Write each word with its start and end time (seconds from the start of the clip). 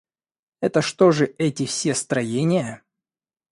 Это 0.61 0.81
что 0.81 1.11
же 1.11 1.35
эти 1.37 1.67
все 1.67 1.93
строения? 1.93 2.81